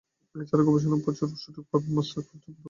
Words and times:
এছাড়া 0.35 0.63
গবেষণা 0.67 0.89
করার 0.93 1.03
প্রচুর 1.05 1.27
সুযোগ 1.43 1.63
পাবেন 1.69 1.91
মাস্টার্স 1.95 2.17
এবং 2.17 2.37
উচ্চতর 2.37 2.49
পর্যায়ে। 2.49 2.57